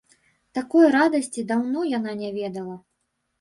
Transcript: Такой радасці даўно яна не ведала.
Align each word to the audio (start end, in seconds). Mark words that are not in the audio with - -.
Такой 0.57 0.87
радасці 0.95 1.43
даўно 1.51 1.85
яна 1.91 2.17
не 2.23 2.33
ведала. 2.39 2.75